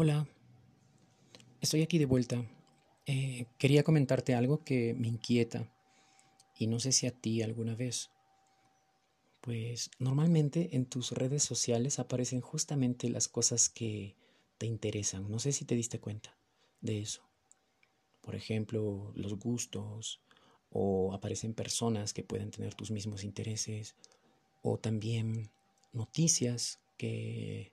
Hola, 0.00 0.28
estoy 1.60 1.82
aquí 1.82 1.98
de 1.98 2.06
vuelta. 2.06 2.44
Eh, 3.04 3.46
quería 3.58 3.82
comentarte 3.82 4.32
algo 4.32 4.62
que 4.62 4.94
me 4.94 5.08
inquieta 5.08 5.68
y 6.56 6.68
no 6.68 6.78
sé 6.78 6.92
si 6.92 7.08
a 7.08 7.10
ti 7.10 7.42
alguna 7.42 7.74
vez. 7.74 8.12
Pues 9.40 9.90
normalmente 9.98 10.76
en 10.76 10.86
tus 10.86 11.10
redes 11.10 11.42
sociales 11.42 11.98
aparecen 11.98 12.40
justamente 12.40 13.10
las 13.10 13.26
cosas 13.26 13.68
que 13.68 14.14
te 14.56 14.66
interesan. 14.66 15.28
No 15.28 15.40
sé 15.40 15.50
si 15.50 15.64
te 15.64 15.74
diste 15.74 15.98
cuenta 15.98 16.38
de 16.80 17.00
eso. 17.00 17.22
Por 18.20 18.36
ejemplo, 18.36 19.10
los 19.16 19.34
gustos 19.34 20.20
o 20.70 21.12
aparecen 21.12 21.54
personas 21.54 22.12
que 22.12 22.22
pueden 22.22 22.52
tener 22.52 22.72
tus 22.72 22.92
mismos 22.92 23.24
intereses 23.24 23.96
o 24.62 24.78
también 24.78 25.50
noticias 25.92 26.78
que 26.96 27.72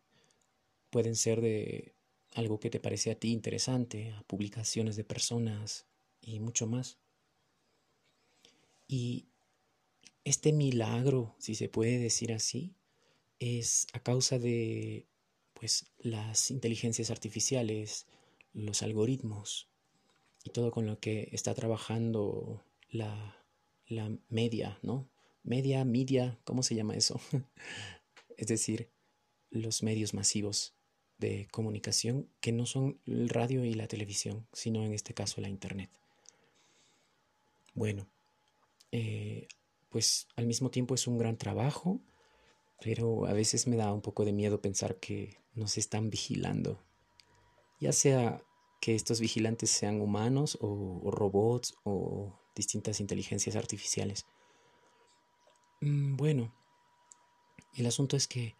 pueden 0.89 1.15
ser 1.15 1.41
de 1.41 1.94
algo 2.35 2.59
que 2.59 2.69
te 2.69 2.79
parece 2.79 3.11
a 3.11 3.15
ti 3.15 3.31
interesante, 3.31 4.11
a 4.11 4.21
publicaciones 4.23 4.95
de 4.95 5.03
personas 5.03 5.87
y 6.21 6.39
mucho 6.39 6.67
más. 6.67 6.99
Y 8.87 9.29
este 10.23 10.51
milagro, 10.53 11.35
si 11.39 11.55
se 11.55 11.69
puede 11.69 11.97
decir 11.97 12.33
así, 12.33 12.75
es 13.39 13.87
a 13.93 13.99
causa 14.01 14.37
de 14.37 15.07
pues 15.53 15.87
las 15.97 16.51
inteligencias 16.51 17.09
artificiales, 17.09 18.05
los 18.53 18.83
algoritmos 18.83 19.69
y 20.43 20.49
todo 20.49 20.71
con 20.71 20.85
lo 20.85 20.99
que 20.99 21.29
está 21.31 21.53
trabajando 21.53 22.63
la, 22.89 23.37
la 23.87 24.11
media, 24.29 24.77
¿no? 24.83 25.09
Media, 25.43 25.85
media, 25.85 26.39
¿cómo 26.43 26.63
se 26.63 26.75
llama 26.75 26.95
eso? 26.95 27.19
es 28.37 28.47
decir, 28.47 28.89
los 29.49 29.83
medios 29.83 30.13
masivos 30.13 30.75
de 31.17 31.47
comunicación 31.51 32.29
que 32.41 32.51
no 32.51 32.65
son 32.65 32.99
el 33.05 33.29
radio 33.29 33.63
y 33.63 33.73
la 33.73 33.87
televisión, 33.87 34.47
sino 34.53 34.83
en 34.83 34.93
este 34.93 35.13
caso 35.13 35.41
la 35.41 35.49
internet. 35.49 35.89
Bueno, 37.73 38.07
eh, 38.91 39.47
pues 39.89 40.27
al 40.35 40.45
mismo 40.45 40.71
tiempo 40.71 40.95
es 40.95 41.07
un 41.07 41.17
gran 41.17 41.37
trabajo, 41.37 42.01
pero 42.81 43.25
a 43.25 43.33
veces 43.33 43.67
me 43.67 43.75
da 43.75 43.93
un 43.93 44.01
poco 44.01 44.25
de 44.25 44.33
miedo 44.33 44.61
pensar 44.61 44.97
que 44.97 45.37
nos 45.53 45.77
están 45.77 46.09
vigilando, 46.09 46.83
ya 47.79 47.91
sea 47.91 48.43
que 48.81 48.93
estos 48.93 49.19
vigilantes 49.19 49.71
sean 49.71 50.01
humanos 50.01 50.57
o, 50.61 51.09
robots 51.11 51.75
o 51.83 52.39
distintas 52.55 52.99
inteligencias 52.99 53.55
artificiales. 53.55 54.25
Mm, 55.81 56.15
bueno, 56.15 56.53
el 57.73 57.85
asunto 57.85 58.15
es 58.15 58.27
que 58.27 58.55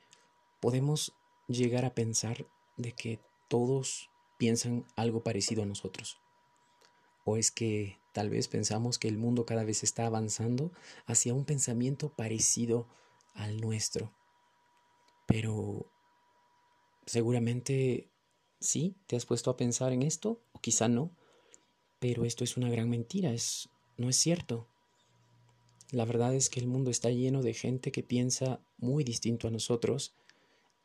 podemos 0.62 1.14
llegar 1.48 1.86
a 1.86 1.94
pensar 1.94 2.48
de 2.78 2.94
que 2.94 3.20
todos 3.48 4.10
piensan 4.38 4.86
algo 4.96 5.24
parecido 5.24 5.64
a 5.64 5.66
nosotros. 5.66 6.18
¿O 7.24 7.38
es 7.38 7.52
que 7.52 7.98
tal 8.14 8.30
vez 8.30 8.48
pensamos 8.48 9.00
que 9.00 9.08
el 9.08 9.18
mundo 9.18 9.46
cada 9.46 9.64
vez 9.64 9.84
está 9.84 10.06
avanzando 10.06 10.72
hacia 11.06 11.34
un 11.34 11.46
pensamiento 11.46 12.10
parecido 12.10 12.88
al 13.34 13.60
nuestro? 13.60 14.14
Pero 15.28 15.92
seguramente 17.06 18.10
sí, 18.60 18.96
te 19.08 19.16
has 19.16 19.26
puesto 19.26 19.50
a 19.50 19.58
pensar 19.58 19.92
en 19.92 20.04
esto, 20.04 20.42
o 20.54 20.60
quizá 20.60 20.88
no, 20.88 21.12
pero 22.00 22.26
esto 22.26 22.44
es 22.44 22.58
una 22.58 22.70
gran 22.70 22.90
mentira, 22.90 23.32
es, 23.32 23.70
no 23.98 24.10
es 24.10 24.18
cierto. 24.18 24.68
La 25.92 26.06
verdad 26.06 26.34
es 26.36 26.50
que 26.50 26.60
el 26.60 26.68
mundo 26.68 26.92
está 26.92 27.10
lleno 27.10 27.42
de 27.42 27.54
gente 27.54 27.92
que 27.92 28.04
piensa 28.04 28.60
muy 28.78 29.04
distinto 29.04 29.48
a 29.48 29.52
nosotros 29.52 30.14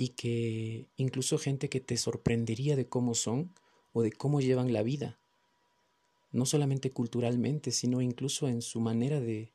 y 0.01 0.09
que 0.09 0.89
incluso 0.97 1.37
gente 1.37 1.69
que 1.69 1.79
te 1.79 1.99
sorprendería 1.99 2.75
de 2.75 2.89
cómo 2.89 3.15
son 3.15 3.53
o 3.93 4.01
de 4.01 4.11
cómo 4.11 4.41
llevan 4.41 4.73
la 4.73 4.83
vida, 4.83 5.19
no 6.33 6.47
solamente 6.47 6.91
culturalmente, 6.91 7.71
sino 7.71 8.01
incluso 8.01 8.49
en 8.49 8.63
su 8.63 8.81
manera 8.81 9.21
de, 9.21 9.53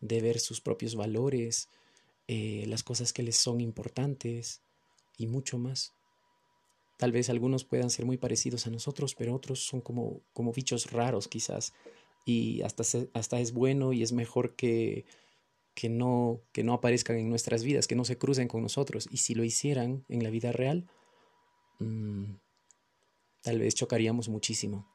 de 0.00 0.20
ver 0.20 0.38
sus 0.38 0.60
propios 0.60 0.96
valores, 0.96 1.70
eh, 2.28 2.66
las 2.68 2.82
cosas 2.82 3.14
que 3.14 3.22
les 3.22 3.38
son 3.38 3.58
importantes 3.62 4.60
y 5.16 5.28
mucho 5.28 5.56
más. 5.56 5.94
Tal 6.98 7.10
vez 7.10 7.30
algunos 7.30 7.64
puedan 7.64 7.88
ser 7.88 8.04
muy 8.04 8.18
parecidos 8.18 8.66
a 8.66 8.70
nosotros, 8.70 9.14
pero 9.14 9.34
otros 9.34 9.66
son 9.66 9.80
como, 9.80 10.20
como 10.34 10.52
bichos 10.52 10.92
raros 10.92 11.26
quizás. 11.26 11.72
Y 12.26 12.60
hasta, 12.60 12.82
hasta 13.14 13.40
es 13.40 13.54
bueno 13.54 13.94
y 13.94 14.02
es 14.02 14.12
mejor 14.12 14.56
que 14.56 15.06
que 15.76 15.90
no, 15.90 16.40
que 16.52 16.64
no 16.64 16.72
aparezcan 16.72 17.18
en 17.18 17.28
nuestras 17.28 17.62
vidas, 17.62 17.86
que 17.86 17.94
no 17.94 18.06
se 18.06 18.16
crucen 18.16 18.48
con 18.48 18.62
nosotros. 18.62 19.06
Y 19.10 19.18
si 19.18 19.34
lo 19.34 19.44
hicieran 19.44 20.06
en 20.08 20.24
la 20.24 20.30
vida 20.30 20.50
real, 20.50 20.88
mm, 21.80 22.32
tal 23.42 23.58
vez 23.58 23.74
chocaríamos 23.74 24.30
muchísimo. 24.30 24.88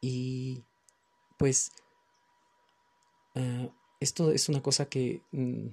Y 0.00 0.62
pues 1.38 1.72
ah, 3.34 3.68
esto 3.98 4.30
es 4.30 4.48
una 4.48 4.62
cosa 4.62 4.88
que 4.88 5.22
mm, 5.32 5.70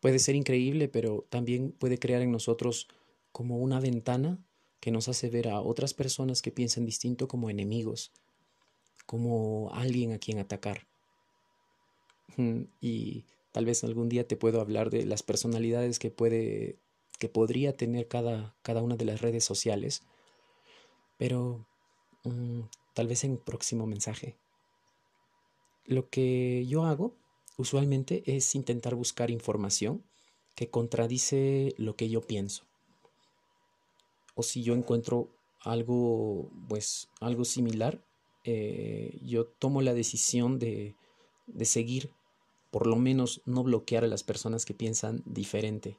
puede 0.00 0.18
ser 0.18 0.34
increíble, 0.34 0.88
pero 0.88 1.28
también 1.30 1.70
puede 1.70 1.96
crear 1.96 2.22
en 2.22 2.32
nosotros 2.32 2.88
como 3.30 3.58
una 3.58 3.78
ventana 3.78 4.44
que 4.80 4.90
nos 4.90 5.08
hace 5.08 5.30
ver 5.30 5.48
a 5.48 5.60
otras 5.60 5.94
personas 5.94 6.42
que 6.42 6.50
piensan 6.50 6.86
distinto 6.86 7.28
como 7.28 7.50
enemigos, 7.50 8.10
como 9.06 9.70
alguien 9.72 10.12
a 10.12 10.18
quien 10.18 10.40
atacar 10.40 10.88
y 12.80 13.24
tal 13.52 13.64
vez 13.64 13.84
algún 13.84 14.08
día 14.08 14.26
te 14.26 14.36
puedo 14.36 14.60
hablar 14.60 14.90
de 14.90 15.06
las 15.06 15.22
personalidades 15.22 15.98
que 15.98 16.10
puede 16.10 16.76
que 17.18 17.28
podría 17.28 17.76
tener 17.76 18.08
cada, 18.08 18.54
cada 18.62 18.82
una 18.82 18.96
de 18.96 19.06
las 19.06 19.22
redes 19.22 19.44
sociales, 19.44 20.02
pero 21.16 21.66
mm, 22.24 22.60
tal 22.94 23.06
vez 23.06 23.24
en 23.24 23.38
próximo 23.38 23.86
mensaje. 23.86 24.36
Lo 25.86 26.08
que 26.10 26.66
yo 26.66 26.84
hago 26.84 27.14
usualmente 27.56 28.22
es 28.26 28.54
intentar 28.54 28.94
buscar 28.94 29.30
información 29.30 30.04
que 30.54 30.68
contradice 30.68 31.74
lo 31.78 31.96
que 31.96 32.08
yo 32.08 32.20
pienso. 32.20 32.64
O 34.34 34.42
si 34.42 34.62
yo 34.62 34.74
encuentro 34.74 35.30
algo, 35.60 36.50
pues, 36.68 37.08
algo 37.20 37.44
similar, 37.44 38.02
eh, 38.44 39.18
yo 39.22 39.46
tomo 39.46 39.80
la 39.80 39.94
decisión 39.94 40.58
de, 40.58 40.94
de 41.46 41.64
seguir 41.64 42.10
por 42.76 42.86
lo 42.86 42.96
menos 42.96 43.40
no 43.46 43.62
bloquear 43.62 44.04
a 44.04 44.06
las 44.06 44.22
personas 44.22 44.66
que 44.66 44.74
piensan 44.74 45.22
diferente. 45.24 45.96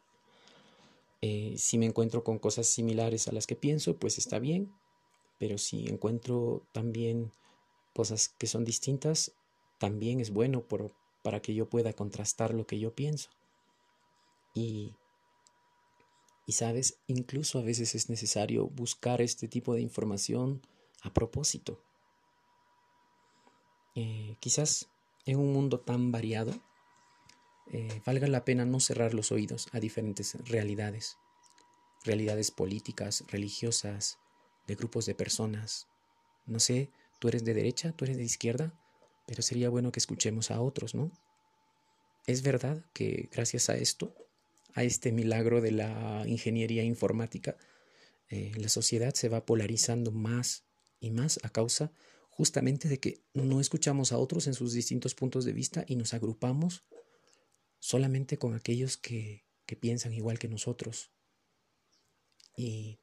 Eh, 1.23 1.55
si 1.57 1.79
me 1.79 1.87
encuentro 1.87 2.23
con 2.23 2.37
cosas 2.37 2.67
similares 2.67 3.27
a 3.27 3.31
las 3.31 3.47
que 3.47 3.55
pienso, 3.55 3.97
pues 3.97 4.19
está 4.19 4.37
bien, 4.37 4.71
pero 5.39 5.57
si 5.57 5.87
encuentro 5.87 6.67
también 6.73 7.31
cosas 7.95 8.29
que 8.29 8.45
son 8.45 8.63
distintas, 8.63 9.31
también 9.79 10.19
es 10.19 10.29
bueno 10.29 10.65
para 11.23 11.41
que 11.41 11.55
yo 11.55 11.67
pueda 11.67 11.93
contrastar 11.93 12.53
lo 12.53 12.67
que 12.67 12.77
yo 12.77 12.93
pienso. 12.93 13.31
Y, 14.53 14.93
sabes, 16.47 16.99
incluso 17.07 17.57
a 17.57 17.63
veces 17.63 17.95
es 17.95 18.07
necesario 18.07 18.67
buscar 18.67 19.19
este 19.23 19.47
tipo 19.47 19.73
de 19.73 19.81
información 19.81 20.61
a 21.01 21.11
propósito. 21.11 21.79
Eh, 23.95 24.35
quizás 24.39 24.91
en 25.25 25.39
un 25.39 25.51
mundo 25.51 25.79
tan 25.79 26.11
variado, 26.11 26.53
eh, 27.71 28.01
valga 28.05 28.27
la 28.27 28.45
pena 28.45 28.65
no 28.65 28.79
cerrar 28.79 29.13
los 29.13 29.31
oídos 29.31 29.67
a 29.71 29.79
diferentes 29.79 30.35
realidades, 30.45 31.17
realidades 32.03 32.51
políticas, 32.51 33.23
religiosas, 33.27 34.19
de 34.67 34.75
grupos 34.75 35.05
de 35.05 35.15
personas. 35.15 35.87
No 36.45 36.59
sé, 36.59 36.91
tú 37.19 37.29
eres 37.29 37.43
de 37.43 37.53
derecha, 37.53 37.93
tú 37.93 38.05
eres 38.05 38.17
de 38.17 38.23
izquierda, 38.23 38.73
pero 39.25 39.41
sería 39.41 39.69
bueno 39.69 39.91
que 39.91 39.99
escuchemos 39.99 40.51
a 40.51 40.61
otros, 40.61 40.93
¿no? 40.93 41.11
Es 42.25 42.41
verdad 42.41 42.83
que 42.93 43.29
gracias 43.31 43.69
a 43.69 43.77
esto, 43.77 44.13
a 44.73 44.83
este 44.83 45.11
milagro 45.11 45.61
de 45.61 45.71
la 45.71 46.23
ingeniería 46.27 46.83
informática, 46.83 47.57
eh, 48.29 48.51
la 48.57 48.69
sociedad 48.69 49.13
se 49.13 49.29
va 49.29 49.45
polarizando 49.45 50.11
más 50.11 50.63
y 50.99 51.11
más 51.11 51.39
a 51.43 51.49
causa 51.49 51.91
justamente 52.29 52.87
de 52.87 52.99
que 52.99 53.21
no 53.33 53.59
escuchamos 53.59 54.11
a 54.11 54.17
otros 54.19 54.45
en 54.45 54.53
sus 54.53 54.73
distintos 54.73 55.15
puntos 55.15 55.43
de 55.43 55.53
vista 55.53 55.85
y 55.87 55.95
nos 55.95 56.13
agrupamos 56.13 56.83
solamente 57.87 58.37
con 58.37 58.53
aquellos 58.53 58.97
que, 58.97 59.45
piensan 59.79 60.13
igual 60.13 60.39
que 60.39 60.49
nosotros. 60.49 61.09
Y, 62.57 62.99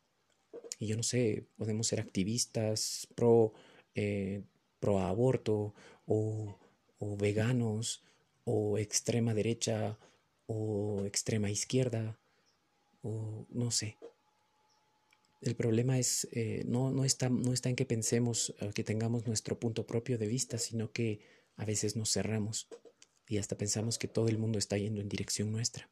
yo 0.79 0.95
no 0.95 1.03
sé, 1.03 1.47
podemos 1.57 1.87
ser 1.87 2.01
activistas 2.01 3.09
pro, 3.15 3.55
eh, 3.95 4.43
pro 4.81 4.99
aborto 4.99 5.75
o, 6.05 6.59
o 6.99 7.17
veganos 7.17 8.03
o 8.45 8.77
extrema 8.77 9.33
derecha 9.33 9.97
o 10.47 11.05
extrema 11.07 11.51
izquierda 11.51 12.19
o 13.03 13.47
no 13.49 13.71
sé, 13.71 13.97
el 15.41 15.57
problema 15.57 15.99
es, 15.99 16.29
eh, 16.33 16.63
no, 16.67 16.91
no, 16.91 17.07
está, 17.07 17.31
no 17.31 17.55
está 17.55 17.71
en 17.71 17.77
que 17.77 17.87
pensemos, 17.87 18.55
eh, 18.61 18.71
que 18.75 18.85
tengamos 18.85 19.27
nuestro 19.27 19.59
punto 19.59 19.87
propio 19.87 20.19
de 20.19 20.27
vista, 20.27 20.59
sino 20.59 20.93
que 20.93 21.21
a 21.57 21.65
veces 21.65 21.97
nos 21.97 22.13
cerramos 22.13 22.69
y 23.29 23.39
hasta 23.39 23.57
pensamos 23.57 23.99
que 23.99 24.09
todo 24.09 24.29
el 24.29 24.39
mundo 24.39 24.59
está 24.59 24.77
yendo 24.77 25.01
en 25.01 25.09
dirección 25.09 25.53
nuestra. 25.53 25.89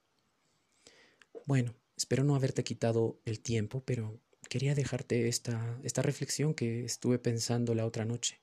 Bueno, 1.47 1.75
espero 1.97 2.25
no 2.25 2.35
haberte 2.35 2.65
quitado 2.65 3.19
el 3.25 3.41
tiempo, 3.41 3.83
pero 3.85 4.21
quería 4.49 4.75
dejarte 4.75 5.29
esta, 5.29 5.79
esta 5.83 6.03
reflexión 6.03 6.55
que 6.55 6.85
estuve 6.85 7.19
pensando 7.19 7.75
la 7.75 7.87
otra 7.87 8.05
noche. 8.05 8.41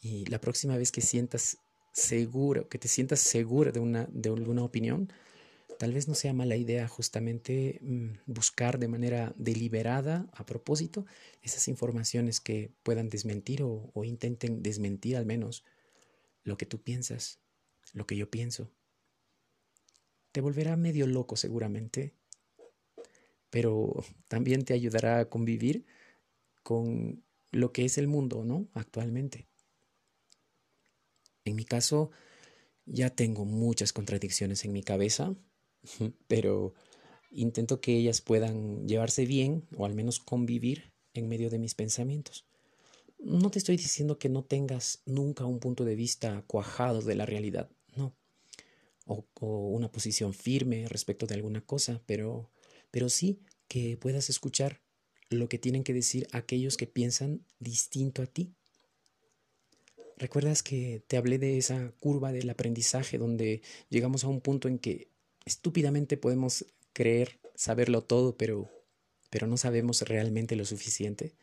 Y 0.00 0.26
la 0.26 0.40
próxima 0.40 0.76
vez 0.76 0.92
que 0.92 1.00
sientas 1.00 1.58
seguro, 1.92 2.68
que 2.68 2.78
te 2.78 2.88
sientas 2.88 3.20
segura 3.20 3.72
de 3.72 3.80
una, 3.80 4.06
de 4.12 4.28
alguna 4.28 4.62
opinión, 4.62 5.10
tal 5.78 5.92
vez 5.92 6.08
no 6.08 6.14
sea 6.14 6.32
mala 6.32 6.56
idea 6.56 6.86
justamente 6.88 7.80
mm, 7.82 8.10
buscar 8.26 8.78
de 8.78 8.88
manera 8.88 9.32
deliberada, 9.36 10.28
a 10.32 10.44
propósito, 10.44 11.06
esas 11.42 11.68
informaciones 11.68 12.40
que 12.40 12.70
puedan 12.82 13.08
desmentir 13.08 13.62
o, 13.62 13.90
o 13.94 14.04
intenten 14.04 14.62
desmentir 14.62 15.16
al 15.16 15.26
menos 15.26 15.64
lo 16.42 16.56
que 16.56 16.66
tú 16.66 16.82
piensas, 16.82 17.40
lo 17.94 18.06
que 18.06 18.16
yo 18.16 18.30
pienso. 18.30 18.70
Te 20.32 20.42
volverá 20.42 20.76
medio 20.76 21.06
loco 21.06 21.36
seguramente, 21.36 22.12
pero 23.50 24.04
también 24.28 24.64
te 24.64 24.74
ayudará 24.74 25.20
a 25.20 25.28
convivir 25.30 25.86
con 26.62 27.24
lo 27.52 27.72
que 27.72 27.84
es 27.84 27.96
el 27.98 28.08
mundo, 28.08 28.44
¿no? 28.44 28.68
Actualmente. 28.74 29.46
En 31.44 31.54
mi 31.54 31.64
caso, 31.64 32.10
ya 32.84 33.10
tengo 33.10 33.44
muchas 33.44 33.92
contradicciones 33.92 34.64
en 34.64 34.72
mi 34.72 34.82
cabeza, 34.82 35.36
pero 36.26 36.74
intento 37.30 37.80
que 37.80 37.96
ellas 37.96 38.20
puedan 38.20 38.86
llevarse 38.88 39.26
bien 39.26 39.66
o 39.76 39.86
al 39.86 39.94
menos 39.94 40.18
convivir 40.18 40.92
en 41.12 41.28
medio 41.28 41.50
de 41.50 41.58
mis 41.58 41.74
pensamientos. 41.74 42.46
No 43.18 43.50
te 43.50 43.58
estoy 43.58 43.76
diciendo 43.76 44.18
que 44.18 44.28
no 44.28 44.44
tengas 44.44 45.02
nunca 45.06 45.44
un 45.44 45.60
punto 45.60 45.84
de 45.84 45.94
vista 45.94 46.42
cuajado 46.46 47.00
de 47.00 47.14
la 47.14 47.24
realidad, 47.24 47.70
O, 49.06 49.26
una 49.40 49.92
posición 49.92 50.32
firme 50.32 50.88
respecto 50.88 51.26
de 51.26 51.34
alguna 51.34 51.60
cosa, 51.60 52.02
pero, 52.06 52.50
pero 52.90 53.08
sí 53.08 53.40
que 53.68 53.96
puedas 53.96 54.30
escuchar 54.30 54.80
lo 55.30 55.48
que 55.48 55.58
tienen 55.58 55.84
que 55.84 55.92
decir 55.92 56.26
aquellos 56.32 56.76
que 56.76 56.86
piensan 56.86 57.44
distinto 57.58 58.22
a 58.22 58.26
ti. 58.26 58.54
¿Recuerdas 60.16 60.62
que 60.62 61.02
te 61.06 61.16
hablé 61.16 61.38
de 61.38 61.58
esa 61.58 61.92
curva 61.98 62.32
del 62.32 62.48
aprendizaje 62.48 63.18
donde 63.18 63.62
llegamos 63.88 64.24
a 64.24 64.28
un 64.28 64.40
punto 64.40 64.68
en 64.68 64.78
que 64.78 65.08
estúpidamente 65.44 66.16
podemos 66.16 66.66
creer 66.92 67.40
saberlo 67.54 68.02
todo, 68.02 68.36
pero, 68.36 68.70
pero 69.30 69.46
no 69.46 69.56
sabemos 69.56 70.02
realmente 70.02 70.56
lo 70.56 70.64
suficiente? 70.64 71.34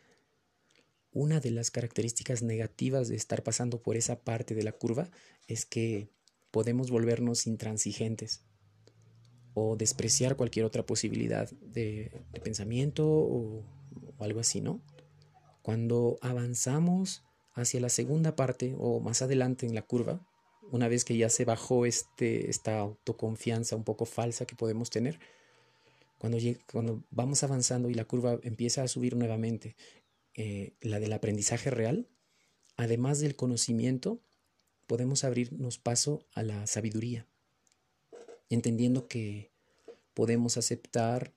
Una 1.12 1.42
de 1.42 1.52
las 1.52 1.72
características 1.72 2.42
negativas 2.42 3.10
de 3.10 3.18
estar 3.18 3.44
pasando 3.44 3.82
por 3.82 3.98
esa 3.98 4.22
parte 4.22 4.56
de 4.56 4.64
la 4.64 4.72
curva 4.72 5.12
es 5.48 5.66
que 5.66 6.08
podemos 6.52 6.92
volvernos 6.92 7.48
intransigentes 7.48 8.44
o 9.54 9.76
despreciar 9.76 10.36
cualquier 10.36 10.66
otra 10.66 10.86
posibilidad 10.86 11.50
de, 11.52 12.12
pensamiento 12.44 13.08
o, 13.08 13.66
algo 14.20 14.40
así, 14.40 14.62
¿no? 14.62 14.82
Cuando 15.64 16.18
avanzamos 16.22 17.24
hacia 17.54 17.80
la 17.80 17.90
segunda 17.90 18.36
parte 18.36 18.76
o 18.78 19.00
más 19.00 19.22
adelante 19.22 19.66
en 19.66 19.74
la 19.74 19.82
curva, 19.82 20.28
una 20.72 20.88
vez 20.88 21.04
que 21.04 21.18
ya 21.18 21.30
se 21.30 21.44
bajó 21.44 21.86
este, 21.86 22.50
esta 22.50 22.80
autoconfianza 22.80 23.76
un 23.76 23.84
poco 23.84 24.06
falsa 24.06 24.46
que 24.46 24.56
podemos 24.56 24.90
tener, 24.90 25.20
cuando, 26.18 26.38
cuando 26.72 27.04
vamos 27.10 27.44
avanzando 27.44 27.90
y 27.90 27.96
la 27.96 28.06
curva 28.06 28.40
empieza 28.44 28.84
a 28.84 28.88
subir 28.88 29.16
nuevamente, 29.16 29.76
eh, 30.36 30.76
la 30.82 31.00
del 31.00 31.14
aprendizaje 31.14 31.72
real, 31.72 32.08
además 32.78 33.20
del 33.20 33.36
conocimiento, 33.36 34.22
podemos 34.92 35.24
abrirnos 35.24 35.78
paso 35.78 36.26
a 36.34 36.44
la 36.44 36.68
sabiduría, 36.68 37.26
entendiendo 38.50 39.08
que 39.08 39.50
podemos 40.14 40.58
aceptar 40.58 41.32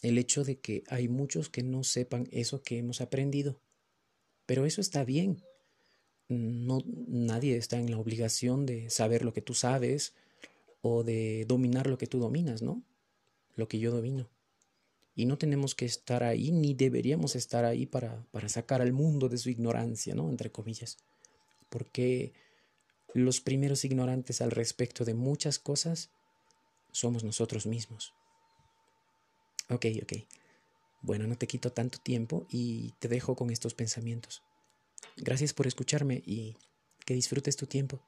el 0.00 0.16
hecho 0.16 0.44
de 0.44 0.56
que 0.56 0.82
hay 0.88 1.08
muchos 1.08 1.50
que 1.50 1.62
no 1.62 1.84
sepan 1.84 2.26
eso 2.32 2.62
que 2.62 2.78
hemos 2.78 3.02
aprendido 3.02 3.58
pero 4.46 4.66
eso 4.66 4.80
está 4.80 5.04
bien. 5.04 5.42
No, 6.28 6.82
nadie 6.86 7.56
está 7.56 7.78
en 7.78 7.90
la 7.90 7.98
obligación 7.98 8.66
de 8.66 8.90
saber 8.90 9.24
lo 9.24 9.32
que 9.32 9.42
tú 9.42 9.54
sabes 9.54 10.14
o 10.82 11.02
de 11.02 11.44
dominar 11.46 11.86
lo 11.86 11.98
que 11.98 12.06
tú 12.06 12.18
dominas, 12.18 12.62
¿no? 12.62 12.82
Lo 13.56 13.68
que 13.68 13.78
yo 13.78 13.90
domino. 13.90 14.28
Y 15.16 15.26
no 15.26 15.38
tenemos 15.38 15.74
que 15.74 15.84
estar 15.84 16.24
ahí, 16.24 16.50
ni 16.50 16.74
deberíamos 16.74 17.36
estar 17.36 17.64
ahí 17.64 17.86
para, 17.86 18.26
para 18.32 18.48
sacar 18.48 18.82
al 18.82 18.92
mundo 18.92 19.28
de 19.28 19.38
su 19.38 19.48
ignorancia, 19.48 20.14
¿no? 20.14 20.28
Entre 20.28 20.50
comillas. 20.50 20.98
Porque 21.68 22.32
los 23.14 23.40
primeros 23.40 23.84
ignorantes 23.84 24.40
al 24.40 24.50
respecto 24.50 25.04
de 25.04 25.14
muchas 25.14 25.58
cosas 25.58 26.10
somos 26.92 27.24
nosotros 27.24 27.66
mismos. 27.66 28.12
Ok, 29.70 29.86
ok. 30.02 30.12
Bueno, 31.00 31.26
no 31.26 31.36
te 31.36 31.46
quito 31.46 31.72
tanto 31.72 31.98
tiempo 31.98 32.46
y 32.50 32.92
te 32.98 33.08
dejo 33.08 33.36
con 33.36 33.50
estos 33.50 33.74
pensamientos. 33.74 34.42
Gracias 35.16 35.52
por 35.52 35.66
escucharme 35.66 36.22
y 36.26 36.56
que 37.04 37.14
disfrutes 37.14 37.56
tu 37.56 37.66
tiempo. 37.66 38.00